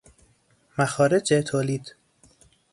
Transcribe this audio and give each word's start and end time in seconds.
مخارج 0.77 1.33
تولید 1.33 1.95